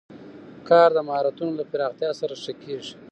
کار 0.69 0.89
د 0.95 0.99
مهارتونو 1.07 1.51
له 1.59 1.63
پراختیا 1.71 2.11
سره 2.19 2.33
ښه 2.43 2.53
کېږي 2.63 2.93